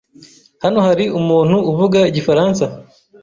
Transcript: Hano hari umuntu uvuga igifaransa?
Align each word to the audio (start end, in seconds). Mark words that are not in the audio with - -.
Hano 0.63 0.79
hari 0.87 1.05
umuntu 1.19 1.55
uvuga 1.71 1.99
igifaransa? 2.09 2.63